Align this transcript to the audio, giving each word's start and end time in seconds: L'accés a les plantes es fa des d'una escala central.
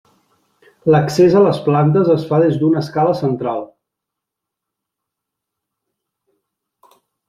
L'accés 0.95 1.35
a 1.39 1.43
les 1.47 1.59
plantes 1.67 2.09
es 2.15 2.25
fa 2.31 2.41
des 2.45 2.59
d'una 2.63 2.83
escala 2.87 3.13
central. 3.21 3.63